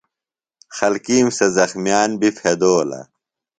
[0.77, 3.01] خلکِیم سےۡ زخمِیان بیۡ پھیدولہ